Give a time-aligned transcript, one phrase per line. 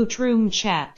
[0.00, 0.92] Boot Room Chat。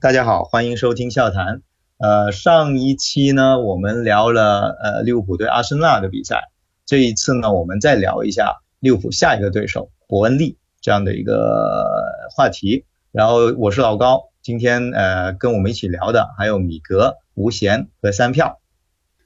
[0.00, 1.62] 大家好，欢迎收听笑谈。
[1.96, 6.50] 呃，上一期呢，我们聊了呃利物浦对阿森纳的比赛。
[6.86, 11.86] 这一次呢，我们再聊一下利物浦下一个对手伯恩利这样的一个
[12.34, 12.84] 话题。
[13.12, 18.60] 然后我是老高，今天呃跟我们一起聊的还有米格、吴贤和三票。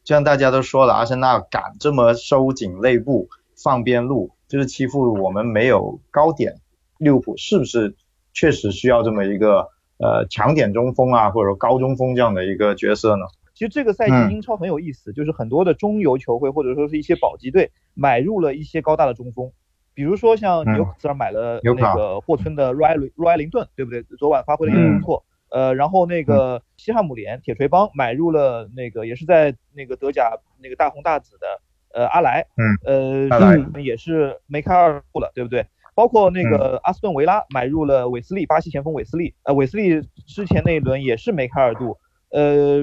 [0.05, 6.61] 就像大家都说了，阿森纳敢这么收紧内部、放边路，就是欺负我们没有高点。
[6.99, 7.97] 利物浦是不是
[8.33, 9.69] 确实需要这么一个？
[10.03, 13.27] 呃，强点中锋啊，或者说高中锋这样的一个角色呢？
[13.53, 19.53] 其实这个赛季英超很有意思，就是很多的中游球会或者说是一些保级队买入了一些高大的中锋，
[19.93, 24.03] 比如说像纽卡斯尔买了那个霍村的 Roy Roy 林顿，对不对？
[24.19, 25.23] 昨晚发挥的也不错。
[25.51, 31.47] 呃，然后那个西汉姆联铁锤帮买入了那个也是在那个德甲那个大红大紫的
[31.93, 32.47] 呃阿莱，
[32.87, 35.67] 嗯，呃，也是梅开二度了，对不对？
[36.01, 41.99] 包括那个阿斯顿维拉买入了韦斯利，巴西前锋韦斯利，呃，韦斯利之前那一轮也是梅开二度，
[42.31, 42.83] 呃，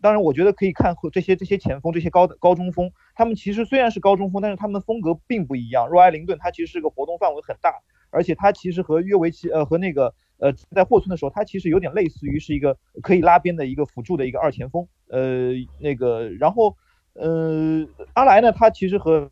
[0.00, 5.86] 当然我觉得可以看这些这些前锋，这些高高中锋，他们其实虽然是高中锋，但是他们的风格并不一样。
[5.86, 7.74] 若埃林顿他其实是个活动范围很大，
[8.08, 16.74] 而且他其实和约维奇，呃，和那个呃在霍村的时候，他其实有点类似于是一个可以拉边的一个辅助的一个二前锋，呃，那个然后
[17.12, 19.30] 呃阿莱呢，他其实和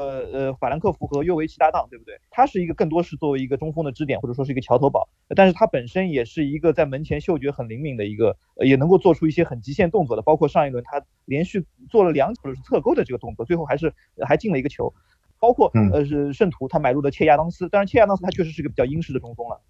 [0.00, 2.18] 呃呃，法兰克福和约维奇搭档，对不对？
[2.30, 5.06] 他是一个更多是作为一个中锋的支点，或者说是一个桥头堡，
[5.36, 8.34] 但是他本身也是一个在门前嗅觉很灵敏的一个，
[8.64, 13.92] 也能够做出一些很极限动作的，包括上一轮他连续做了两球是侧勾的这个动作，最后还是
[14.26, 14.94] 还进了一个球。
[15.38, 19.60] 包括呃是圣徒他买入的切亚当斯，当然切亚当斯他确实是个比较英式的中锋了，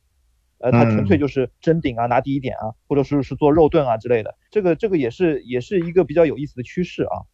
[0.58, 7.27] 呃他纯粹就是争顶啊，拿第一点啊，或者是是做肉盾啊之类的，这个这个也是也是一个比较有意思的趋势啊。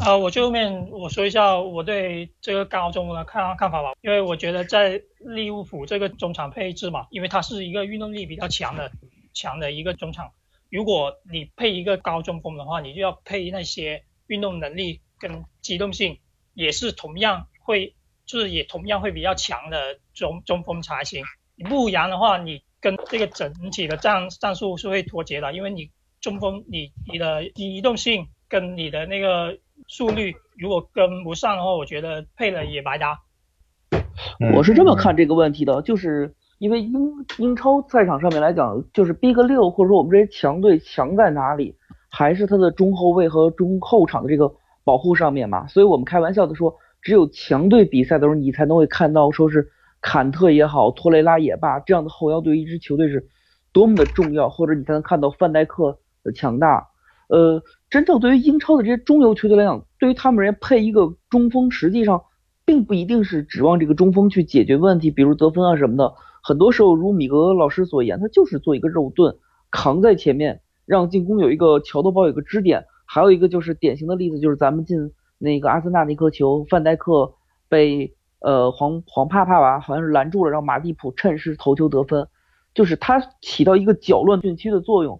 [0.00, 8.92] 啊，我就后面我说一下我对这个高中的看看法吧，因为我觉得在利物浦这个中场配置嘛，因为它是一个运动力比较强的
[9.34, 10.32] 强的一个中场，
[10.70, 16.18] 如果你配一个高中锋的话，你就要配那些运动能力跟机动性
[16.54, 21.24] 也是同样会，就是也同样会比较强的中中锋才行，
[21.68, 25.90] 不然的话，你跟这个整体的战战术是会脱节的，因为你
[26.20, 29.58] 中锋你你的移动性跟你的那个。
[29.92, 33.20] 速率如果跟不上的话，我觉得配了也白搭。
[34.54, 36.94] 我是这么看这个问题的，就是因为英
[37.36, 41.76] 英超赛场上面来讲，就是 Big 六或者说我们这些强队强在哪里，
[42.10, 44.50] 还是他的中后卫和中后场的这个
[44.82, 45.66] 保护上面嘛。
[45.66, 49.68] 所以我们开玩笑的说，只有强队比赛的时候，你才能会看到说是
[50.00, 53.28] 坎特也好，托雷拉也罢，这样的后腰对于一支球队是
[53.74, 56.88] 多么的重要，或者你才能看到范戴克的强大。
[57.32, 62.22] 呃，真正对于英超的这些中游球队来讲，对于他们而言，配一个中锋，实际上
[62.66, 66.12] 并不一定是指望这个中锋去解决问题，比如得分啊什么的。
[66.42, 69.34] 很多时候，如米格老师所言，他就是做一个肉盾，
[69.70, 72.84] 扛在前面，让进攻有一个桥头堡，有个支点。
[73.06, 74.98] 还有一个就是典型的例子，就是咱们进
[75.38, 77.32] 那个阿森纳那颗球，范戴克
[77.66, 82.28] 被呃黄黄帕帕吧，好像是拦住了，让马蒂普趁势头球得分，
[82.74, 85.18] 就是他起到一个搅乱禁区的作用。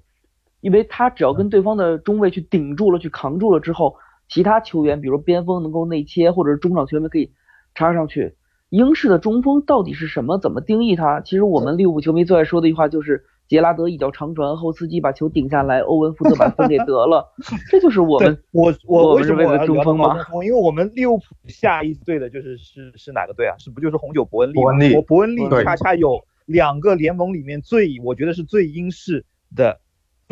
[0.62, 3.96] 因为他只要跟对方的中卫去顶住了，去扛住了之后，
[4.28, 7.30] 其他球员，比如边锋能够内切，或者是中场球员可以
[7.74, 8.34] 插上去。
[8.70, 10.38] 英式的中锋到底是什么？
[10.38, 11.20] 怎么定义它？
[11.20, 17.34] 其实我们利物浦球迷最爱说的一句话就是杰拉德一脚长传，后司机把球顶下来，欧文负责把分给得了。
[17.68, 20.16] 这就是我们我我为什么要中锋吗？
[20.42, 23.54] 因为我们利物浦下一队的就是是是哪个队啊？
[23.58, 24.54] 是不就是红酒伯恩利？
[24.54, 29.81] 伯恩利，伯恩利恰恰有两个联盟里面最我觉得是最英式的。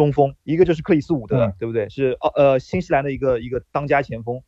[0.00, 1.86] 中锋一个就是克里斯伍德，对不对？
[1.90, 4.40] 是哦呃新西兰的一个一个当家前锋。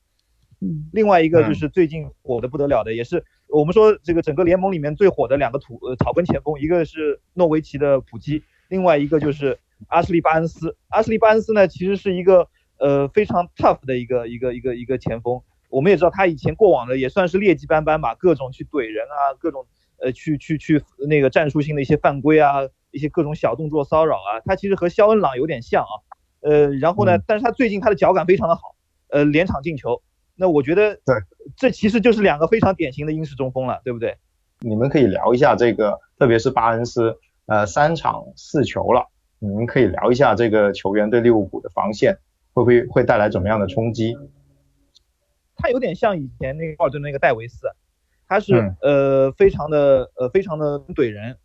[0.63, 9.59] 嗯，另外一个就是最近火的不得了的，也是我们说这个整个联盟里面最火的两个土呃草根前锋，一个是诺维奇的普基，另外一个就是
[9.89, 10.75] 阿什利巴恩斯。
[10.89, 12.49] 阿什利巴恩斯呢，其实是一个
[12.79, 15.43] 呃非常 tough 的一个一个一个一个前锋。
[15.69, 19.67] 我们也知道他以前过往的也算是劣迹斑斑吧，各种去怼人啊，各种
[20.01, 22.61] 呃去去去那个战术性的一些犯规啊。
[22.93, 25.93] 一些各种小动作骚扰啊，他其实和肖恩朗有点像啊，
[26.41, 28.77] 呃，然后呢，但是他最近他的脚感非常的好，
[29.09, 30.03] 呃，连场进球，
[30.37, 31.17] 那我觉得对，
[31.57, 34.17] 这其实就是两个非常典型的英式中锋了，对不对？
[34.61, 42.19] 你们可以聊一下这个，特别是巴恩斯，呃，三场四球了，你们可以聊一下这个球员对利物浦的防线
[42.53, 44.15] 会不会会带来怎么样的冲击？
[45.57, 47.67] 他有点像以前那个奥尔顿那个戴维斯，
[48.29, 51.39] 他是呃非常的呃非常的怼人。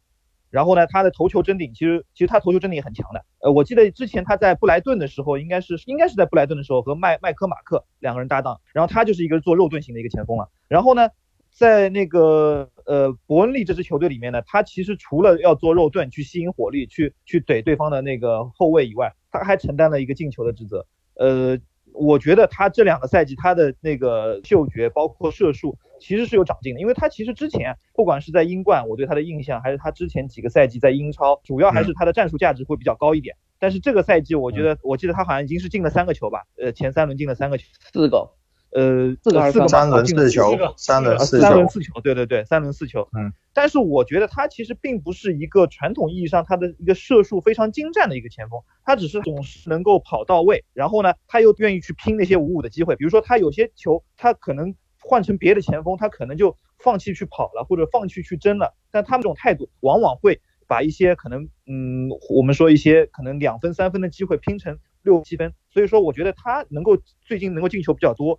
[0.49, 3.25] 然后呢，他的头球争顶，其实其实他头球争顶也很强的。
[3.39, 10.49] 呃，我记得之前他在布莱顿的时候，应该是应该是在布莱顿的时候和麦麦科马克两个人搭档，然后他就是一个做肉盾型的一个前锋了。
[10.67, 11.09] 然后呢，
[11.51, 20.85] 在那个呃伯恩利这支球队里面呢，他其实除了要做肉盾去吸引火力，去去怼对方的那个后卫以外，他还承担了一个进球的职责。
[21.15, 21.57] 呃，
[21.97, 33.35] 我觉得他这两个赛季他的那个嗅觉包括射术其实是有长进的，因为他其实之前不管是在英冠，我对他的印象还是他之前几个赛季在英超，主要还是他的战术价值会比较高一点。
[33.59, 38.29] 但是这个赛季我觉得，我记得他好像已经是进了三个球吧，呃，前三轮进了三个球，四个。
[38.77, 43.09] 呃，四个四个三轮四球，三轮四球，三轮四球，对对对，三轮四球。
[43.17, 68.37] 嗯，但是我觉得他其实并不是一个传统意义上他的一个射术非常精湛的一个前锋，他只是总是能够跑到位，然后呢，他又愿意去拼那些五五的机会，比如说他有些球，他可能换成别的前锋，他可能就放弃去跑了，或者放弃去争了，但他们这种态度往往会把一些可能，嗯，我们说一些可能两分三分的机会拼成六七分，所以说我觉得他能够最近能够进球比较多。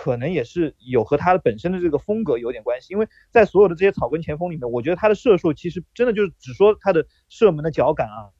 [0.00, 8.30] 可能也是有和他的本身的这个风格有点关系，因为在所有的这些草根前锋里面，我觉得他的射术其实真的就是只说他的射门的脚感啊，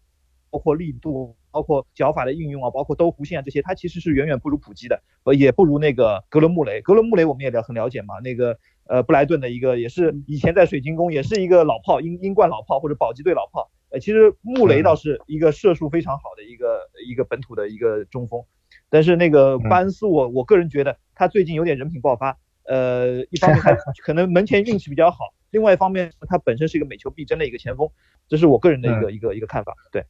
[0.50, 6.80] 包括力度，包括脚法的运用啊，包括兜弧线啊这些，他其实是远远不如普基的，呃，也不如那个格伦穆雷。
[6.80, 8.56] 格伦穆雷我们也了很了解嘛，那个
[8.86, 13.68] 呃布莱顿的一个也是以前在水晶宫也是一个老炮，英英冠老炮或者保级队老炮。
[13.90, 18.44] 呃，其实穆雷倒是一个射术非常好的一个一个本土的一个中锋。
[18.90, 22.36] 但是那个巴恩斯，我我个人觉得他最近有点人品爆发。
[22.64, 23.74] 呃，一方面他
[24.04, 27.88] 可能门前运气比较好，另外一方面他本身是一个每球必争的一个前锋，
[28.28, 29.74] 这是我个人的一个一个一个看法。
[29.90, 30.04] 对，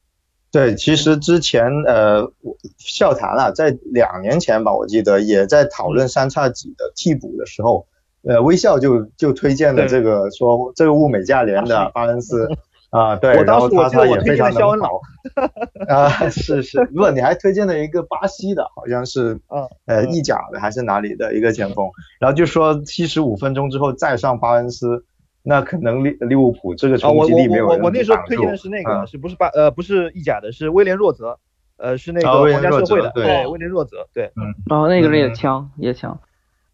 [0.50, 7.86] 对，其实之前呃我笑谈啊，在两年前吧，我记得也在讨论三叉戟的替补的时候，
[8.22, 12.48] 呃，微笑就就推荐了这个说这个物美价廉的巴恩斯。
[12.90, 15.00] 啊，对，然后他他也非常能跑，
[15.88, 19.38] 啊，是是，不，你还推荐了一个巴西的，好像是，
[19.84, 25.04] 呃，意甲的还是哪里的一个前锋，然后就说七十五分钟之后再上巴恩斯，
[25.42, 31.38] 那可能利利物浦这个冲击力没有我我我那时候推荐的是那个，是不是巴呃不是意甲的，是威廉若泽，
[31.76, 36.18] 呃是那个皇家社会的，对，威廉若泽，对，嗯，然后那个人也强也强，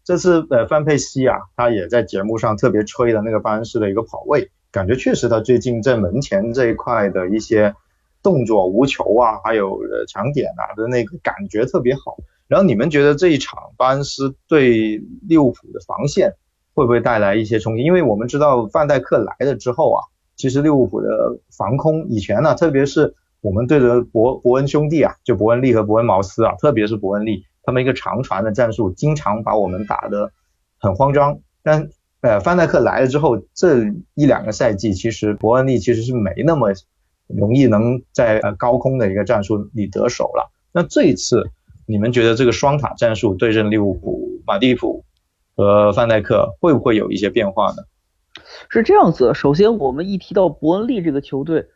[0.05, 4.49] 这次呃范佩西啊，他也在节目上特别吹了那个巴恩斯的一个跑位。
[4.75, 7.73] 感觉确实，他最近在门前这一块的一些
[8.21, 12.17] 动作、无球啊，还有呃抢点啊的那个感觉特别好。
[12.49, 16.33] 然后你们觉得这一场巴恩斯对利物浦的防线
[16.73, 17.83] 会不会带来一些冲击？
[17.83, 20.03] 因为我们知道范戴克来了之后啊，
[20.35, 30.33] 其实利物浦的防空以前呢，特别是我们对着伯伯恩兄弟啊，就伯恩利和伯恩茅斯啊，特别是伯恩利，他们一个长传的战术，经常把我们打得
[30.79, 31.39] 很慌张。
[31.63, 31.87] 但
[32.25, 33.83] 呃，范戴克来了之后，这
[34.15, 36.73] 一两个赛季，其实伯恩利其实是没那么
[37.27, 40.51] 容易能在呃高空的一个战术里得手了。
[40.73, 41.51] 那这一次，
[41.85, 45.05] 你们觉得这个双塔战术对阵利物浦，马蒂普
[45.55, 47.83] 和范戴克会不会有一些变化呢？
[48.69, 51.67] 是这样子，首先我们一提到伯恩利这个球队，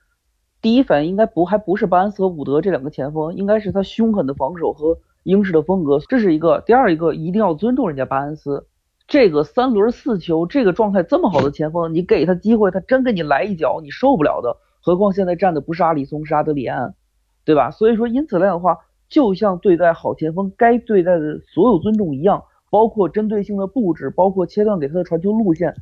[0.64, 6.64] 第一反应应该不还不是巴恩斯和伍德这两个前锋，应该是他凶狠的防守和英式的风格，这是一个。
[6.66, 8.66] 第二一个，一定要尊重人家巴恩斯。
[9.10, 14.56] 这个三轮四球，这个状态这么好的前锋，你给他机会，他真给你来一脚，你受不了的。
[14.82, 16.94] 何况现在站的不是阿里松，是阿德里安，
[17.44, 17.72] 对吧？
[17.72, 18.78] 所以说，因此来讲的话，
[19.10, 25.74] 就像对待好前锋该对待的所有尊重一样，包括针对性的布置，包括切断给他的传球路线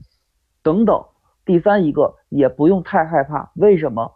[0.63, 1.03] 等等。
[1.43, 4.13] 第三一个，也不用太害怕，为什么？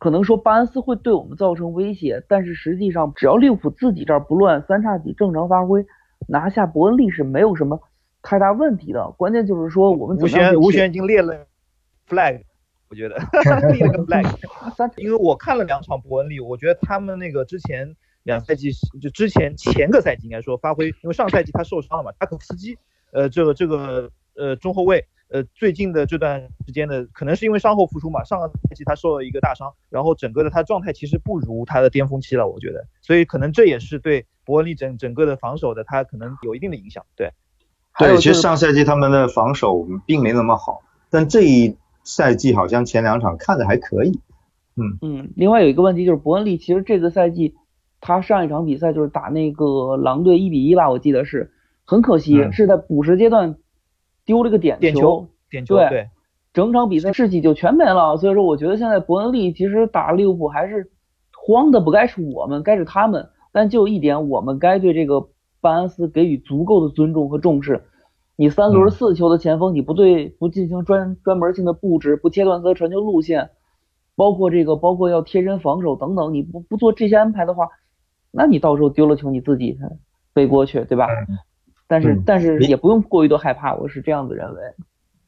[0.00, 5.86] 可能说巴恩斯会对我们造成威胁，但是实际上，只要利物浦自己这儿不乱，三叉戟正常发挥，
[6.26, 7.80] 拿下伯恩利是没有什么。
[8.22, 11.46] 太大问题的，关键就是说我们吴璇吴璇已经列了
[12.08, 12.42] flag，
[12.88, 13.16] 我觉得
[13.72, 14.24] 立了个 flag，
[14.96, 22.78] 因为我看了两场伯恩利，我觉得他们那个之前两赛季就之前前个赛季应该说发挥，因为上赛季他受伤了嘛，塔可夫斯基，
[23.12, 37.32] 呃这个这个呃中后卫，呃最近的这段时间的可能是因为伤后复出嘛，上个赛季他受了一个大伤，然后整个的他状态其实不如他的巅峰期了，我觉得，所以可能这也是对伯恩利整整个的防守的他可能有一定的影响，对。
[37.98, 40.80] 对，其实上赛季他们的防守并没那么好，
[41.10, 44.18] 但这一赛季好像前两场看着还可以。
[44.76, 47.54] 嗯嗯，另外有一个问题就是伯恩利，其实这个赛季
[48.00, 51.52] 他上一场比赛就是打那个狼队一比一吧，我记得是
[51.84, 53.56] 很可惜是在补时阶段
[54.24, 56.08] 丢了个点球，点球对，
[56.54, 58.16] 整场比赛士气就全没了。
[58.16, 60.90] 所以说我觉得现在伯恩利其实打利物浦还是
[61.36, 63.28] 慌的不该是我们，该是他们。
[63.52, 65.28] 但就一点，我们该对这个。
[65.62, 67.84] 巴恩斯给予足够的尊重和重视，
[68.36, 73.50] 你三轮四球的前锋，你不对不进行专专门性的布置，不切断他的传球路线，
[74.16, 77.68] 包括这个包括要贴身防守等等，你不不做这些安排的话，
[78.30, 79.78] 那你到时候丢了球你自己
[80.34, 81.06] 背锅去，对吧？
[81.86, 84.60] 但是但是也不用过于的害怕，我是这样子认为。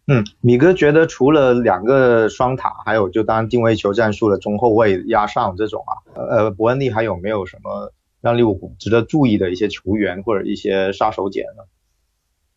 [0.07, 7.93] 嗯，米哥觉得除了两个双塔，还有就当定位球战术的中后卫压上这种啊，呃，伯恩利还有没有什么
[8.25, 11.65] 让利物浦值得注意的一些球员或者一些杀手锏呢？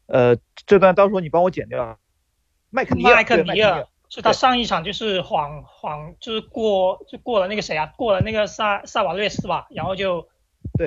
[0.05, 1.99] 呃，这段到时候你帮我剪掉。
[2.69, 10.29] 麦克尼尔，麦克尼尔是他上一场就是晃晃，就是过就过了那个谁啊，过了那个萨萨瓦略斯吧，然后就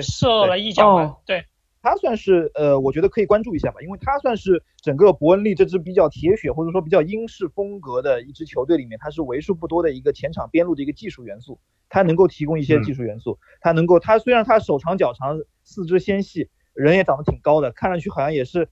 [0.01, 1.45] 射了一脚，对。
[1.83, 11.59] 他算是呃，我觉得可以关注一下吧，因为他算是整个伯恩利这支比较铁血或者说比较英式风格的一支球队里面，他是为数不多的一个前场边路的一个技术元素，
[11.89, 18.69] 他能够提供一些技术元素，他能够他虽然他手长脚长，四肢纤细，人也长得挺高的，看上去好像也是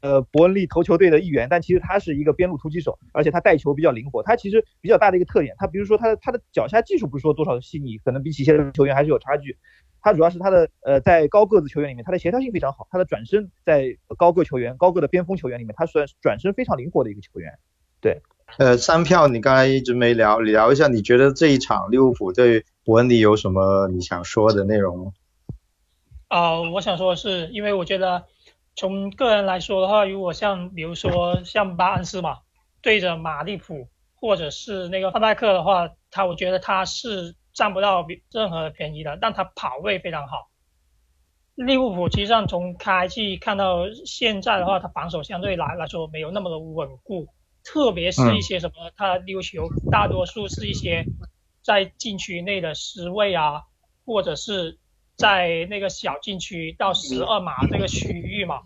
[0.00, 9.56] 呃伯恩利头球队的一员，但其实他是一个边路突击手，而且他带球比较灵活，他其实比较大的一个特点，他比如说他的他的脚下技术不是说多少细腻，可能比起一些球员还是有差距。
[10.08, 17.58] 他主要是他的呃，在高个子球员里面，他的协调性非常好，他的转身在高个球员、高个的边锋球员里面，他算转身非常灵活的一个球员。
[18.00, 18.22] 对，
[18.56, 25.12] 呃，三票你刚才一直没聊，聊一下，你觉得这一场利物浦对伯恩利有什么你想说的内容吗？
[26.28, 28.24] 啊，我想说的是，因为我觉得
[28.76, 32.38] 从个人来说的话，如果像比如说像巴恩斯嘛，
[32.80, 37.34] 对着马利普或者是那个范戴克的话，他我觉得他是。
[37.58, 40.48] 占不到比任何便宜的，但他跑位非常好。
[41.56, 47.26] 利物浦其实上从开季看到现在的话，他防守相对来来说没有那么的稳固，
[47.64, 51.04] 特别是一些什么，他丢球大多数是一些
[51.60, 53.64] 在禁区内的失位啊，
[54.06, 54.78] 或者是
[55.16, 58.60] 在那个小禁区到十二码这个区域嘛，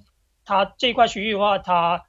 [0.45, 2.05] 他这块区域的话，他。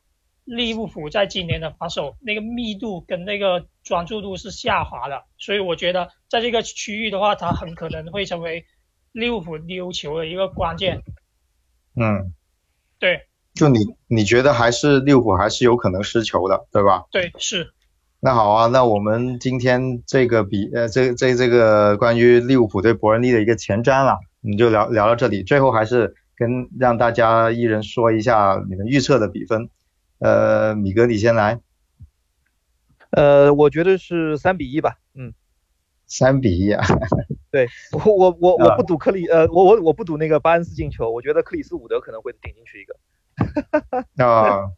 [0.46, 8.66] 利物浦在今年的防守那个密度跟那个专注度是下滑的，所以我觉得在这个区域的话，他很可能会成为
[9.12, 11.04] 利物浦丢球的一个关键。
[11.96, 12.34] 嗯，
[12.98, 13.28] 对。
[13.54, 17.04] 就你你觉得还是利物浦还是有可能失球的，对吧？
[17.12, 17.72] 对，是。
[18.20, 25.44] 那好啊，那我们今天这个比呃这这这个关于利物浦对伯恩利的一个前瞻了，我们就聊聊到这里。
[25.44, 29.70] 最后还是跟让大家一人说一下你们预测的比分。
[30.18, 31.60] 呃，米哥，你先来。
[33.12, 34.96] 呃，我觉得是三比一吧。
[35.14, 35.32] 嗯，
[36.18, 36.86] 三比一啊。
[37.50, 37.68] 对，
[38.06, 42.96] 我我我我不赌克里，呃，我我我不赌那个巴恩斯进球，我觉得克里斯伍德可能会顶进去一个。
[44.24, 44.70] 啊，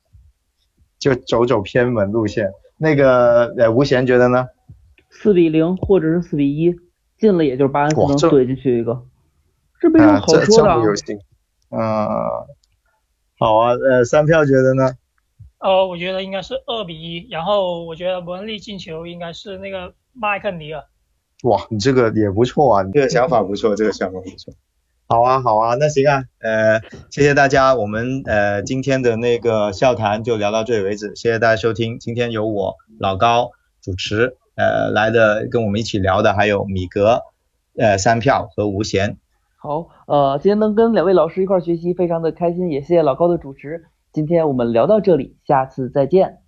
[0.97, 2.51] 就走走偏门路线。
[2.77, 4.47] 那个呃，吴贤觉得呢？
[5.09, 6.75] 四比零或者是四比一，
[7.17, 9.05] 进了也就是巴恩斯能怼进去一个，
[9.79, 10.73] 这没什么好说的。
[11.69, 11.79] 嗯，
[13.37, 14.91] 好啊，呃，三票觉得呢？
[15.59, 20.83] 呃，我觉得应该是二比一，然后我觉得伯恩利进球应该是那个麦克尼尔。
[21.43, 24.53] 哇，你这个也不错啊，你这个想法不错，这个想法不错。
[25.07, 26.79] 好啊，好啊，那行啊，呃，
[27.11, 31.99] 谢谢大家，我们呃今天的那个笑谈就聊到这里为止，谢谢大家收听。
[31.99, 33.51] 今天由我老高
[33.81, 37.21] 主持，呃来的跟我们一起聊的还有米格，
[37.77, 39.17] 呃三票和吴贤。
[39.57, 43.83] 好，呃今天能跟两位老师一块学习，非常的开心，也谢谢老高的主持。
[44.11, 46.44] 今天我们聊到这里，下次再见。